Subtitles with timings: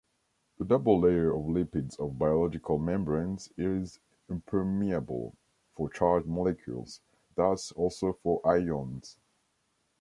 [0.57, 5.35] The double layer of lipids of biological membranes is impermeable
[5.75, 7.01] for charged molecules,
[7.35, 9.19] thus also for ions.